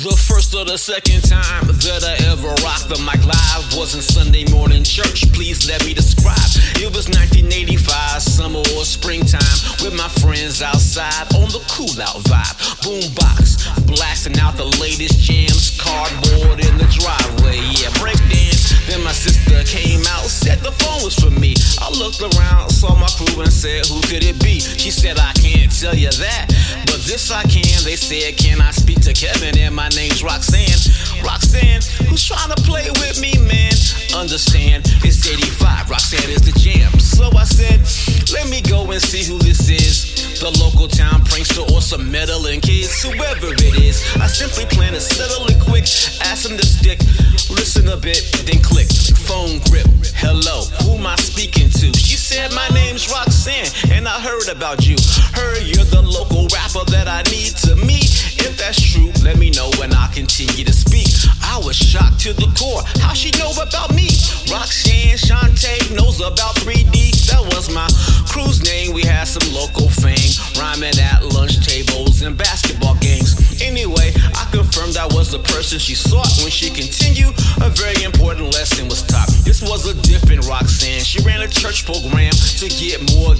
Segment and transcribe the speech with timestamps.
[0.00, 4.84] So the second time that I ever rocked the mic live was in Sunday morning
[4.84, 5.30] church.
[5.32, 6.36] Please let me describe.
[6.76, 12.56] It was 1985, summer or springtime, with my friends outside on the cool out vibe.
[12.84, 17.58] Boombox blasting out the latest jams, cardboard in the driveway.
[17.78, 18.70] Yeah, breakdance.
[18.86, 21.54] Then my sister came out, said the phone was for me.
[21.78, 24.60] I looked around, saw my crew, and said, Who could it be?
[24.60, 26.49] She said, I can't tell you that,
[27.10, 27.82] this I can.
[27.82, 29.58] They said, Can I speak to Kevin?
[29.58, 30.78] And my name's Roxanne.
[31.26, 33.74] Roxanne, who's trying to play with me, man?
[34.14, 35.90] Understand, it's 85.
[35.90, 36.90] Roxanne is the jam.
[37.00, 37.82] So I said,
[38.32, 40.38] let me go and see who this is.
[40.38, 44.06] The local town prankster or some meddling kids, whoever it is.
[44.16, 45.84] I simply plan to settle it quick,
[46.22, 46.98] ask him to stick,
[47.50, 48.88] listen a bit, then click.
[49.26, 49.86] Phone grip,
[50.16, 51.92] hello, who am I speaking to?
[51.92, 54.96] She said, my name's Roxanne, and I heard about you.
[56.88, 58.08] That I need to meet.
[58.40, 61.12] If that's true, let me know when I continue to speak.
[61.44, 62.80] I was shocked to the core.
[63.04, 64.08] How she know about me?
[64.48, 67.12] Roxanne Shante knows about 3D.
[67.28, 67.86] That was my
[68.26, 68.94] crew's name.
[68.94, 73.60] We had some local fame, rhyming at lunch tables and basketball games.
[73.60, 77.36] Anyway, I confirmed I was the person she sought when she continued.
[77.60, 79.28] A very important lesson was taught.
[79.44, 81.04] This was a different Roxanne.
[81.04, 83.36] She ran a church program to get more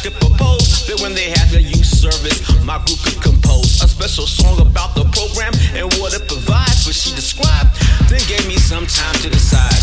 [0.00, 3.82] She liked to propose that when they had their youth service, my group could compose
[3.82, 6.86] a special song about the program and what it provides.
[6.86, 7.68] But she described,
[8.08, 9.76] then gave me some time to decide.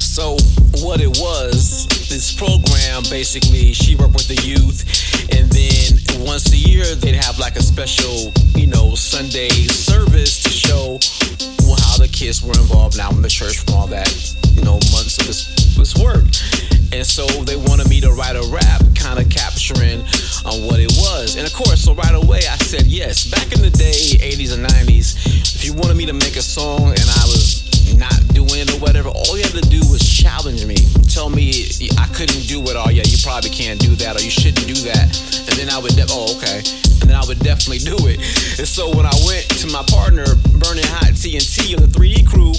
[0.00, 0.38] So
[0.80, 4.80] what it was, this program basically, she worked with the youth,
[5.28, 10.48] and then once a year they'd have like a special, you know, Sunday service to
[10.48, 10.98] show
[11.94, 14.10] how the kids were involved now in the church from all that,
[14.50, 15.46] you know, months of this
[15.78, 16.26] this work.
[16.90, 20.02] And so they wanted me to write a rap, kind of capturing
[20.42, 21.36] on what it was.
[21.36, 22.86] And of course, so right away I said
[32.74, 35.06] it, or yeah, you probably can't do that, or you shouldn't do that.
[35.46, 36.58] And then I would, de- oh, okay.
[37.00, 38.18] And then I would definitely do it.
[38.58, 40.26] And so when I went to my partner,
[40.58, 42.52] Burning Hot TNT of the 3D crew,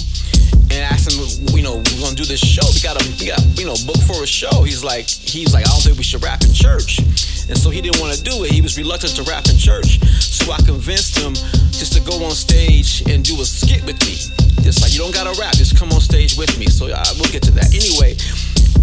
[0.72, 1.22] and asked him,
[1.54, 2.64] you know, we're gonna do this show.
[2.74, 4.64] We got a, we got, you know, book for a show.
[4.66, 6.98] He's like, he's like, I don't think we should rap in church.
[7.46, 8.50] And so he didn't want to do it.
[8.50, 10.02] He was reluctant to rap in church.
[10.18, 11.34] So I convinced him
[11.70, 14.18] just to go on stage and do a skit with me.
[14.66, 16.66] Just like you don't gotta rap, just come on stage with me.
[16.66, 17.70] So uh, we'll get to that.
[17.70, 18.18] Anyway,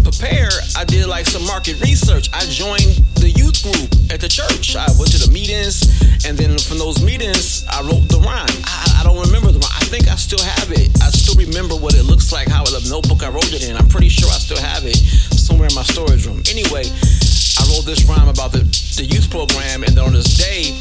[0.02, 0.50] prepare.
[0.76, 2.30] I did like some market research.
[2.32, 4.76] I joined the youth group at the church.
[4.76, 5.84] I went to the meetings,
[6.26, 8.50] and then from those meetings, I wrote the rhyme.
[8.64, 9.78] I, I don't remember the rhyme.
[9.78, 10.90] I think I still have it.
[11.02, 13.76] I still remember what it looks like, how the notebook I wrote it in.
[13.76, 16.42] I'm pretty sure I still have it somewhere in my storage room.
[16.50, 18.64] Anyway, I wrote this rhyme about the,
[18.96, 20.74] the youth program, and on this day,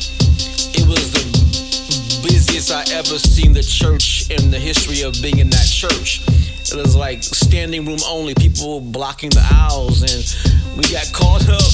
[0.74, 1.24] it was the
[2.24, 6.22] busiest I ever seen the church in the history of being in that church.
[6.74, 10.26] It was like standing room only, people blocking the aisles, and
[10.76, 11.70] we got caught up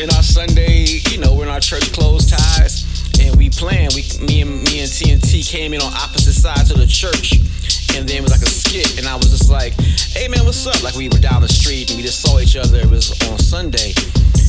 [0.00, 2.84] in our Sunday, you know, we're in our church clothes ties,
[3.20, 3.92] and we planned.
[3.94, 7.36] We, me and me and TNT came in on opposite sides of the church,
[7.94, 9.74] and then it was like a skit, and I was just like,
[10.16, 12.56] "Hey man, what's up?" Like we were down the street and we just saw each
[12.56, 12.78] other.
[12.78, 13.92] It was on Sunday.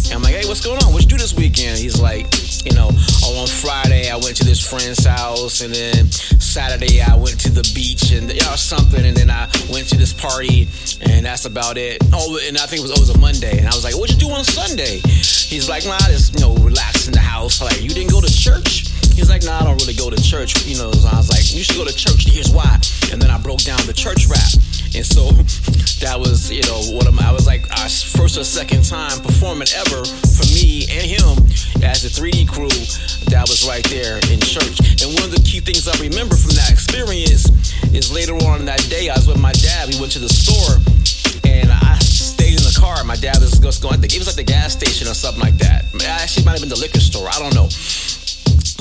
[0.09, 0.91] And I'm like, hey, what's going on?
[0.91, 1.77] What you do this weekend?
[1.77, 2.25] He's like,
[2.65, 2.89] you know,
[3.29, 7.51] oh, on Friday I went to this friend's house, and then Saturday I went to
[7.51, 10.67] the beach and you know something, and then I went to this party,
[11.01, 12.01] and that's about it.
[12.13, 13.95] Oh, and I think it was, oh, it was a Monday, and I was like,
[13.95, 15.01] "What'd you do on Sunday?
[15.49, 17.61] He's like, nah, just you know, relax in the house.
[17.61, 18.89] Like, you didn't go to church?
[19.17, 20.65] He's like, nah, I don't really go to church.
[20.65, 22.29] You know, so I was like, you should go to church.
[22.29, 22.77] Here's why.
[23.11, 24.53] And then I broke down the church rap,
[24.93, 25.31] and so
[26.05, 29.67] that was, you know, what I'm, I was like, our first or second time performing
[29.75, 31.49] ever for me and him
[31.83, 32.69] as a 3D crew
[33.69, 34.81] right there in church.
[34.97, 37.45] And one of the key things I remember from that experience
[37.93, 39.93] is later on that day, I was with my dad.
[39.93, 40.81] We went to the store
[41.45, 42.97] and I stayed in the car.
[43.05, 45.85] My dad was just going, it was like the gas station or something like that.
[46.01, 47.29] Actually, it might have been the liquor store.
[47.29, 47.69] I don't know.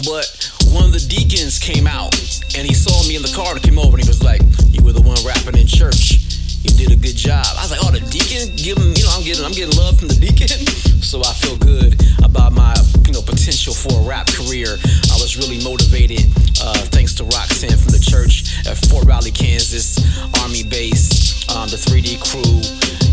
[0.09, 0.25] But
[0.73, 2.17] one of the deacons came out
[2.57, 4.41] and he saw me in the car and came over and he was like,
[4.73, 6.17] You were the one rapping in church.
[6.65, 7.45] You did a good job.
[7.55, 9.95] I was like, oh, the deacon, give him, you know, I'm getting, I'm getting love
[9.95, 10.51] from the deacon,
[10.99, 11.95] so I feel good
[12.27, 12.75] about my,
[15.49, 16.21] really motivated,
[16.61, 19.97] uh, thanks to Roxanne from the church at Fort Riley, Kansas,
[20.43, 22.61] Army base, um, the 3D crew,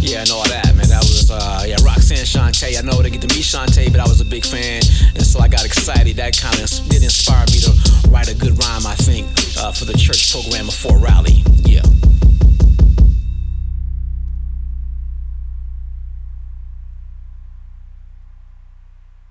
[0.04, 0.88] yeah, and all that, man.
[0.90, 2.78] That was, uh, yeah, Roxanne Shante.
[2.78, 4.84] I know they get to meet Shante, but I was a big fan,
[5.16, 6.18] and so I got excited.
[6.18, 7.72] That kind of did inspire me to
[8.10, 9.28] write a good rhyme, I think,
[9.58, 11.44] uh, for the church program of Fort Riley.
[11.64, 11.95] Yeah.